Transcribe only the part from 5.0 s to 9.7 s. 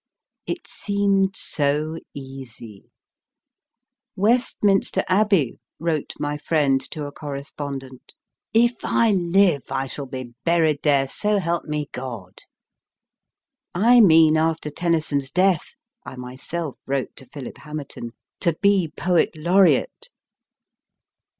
Abbey, wrote rny friend to a correspondent; if I live,